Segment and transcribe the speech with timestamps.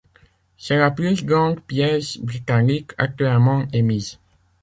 [0.57, 4.17] C'est la plus grande pièce britannique actuellement émise.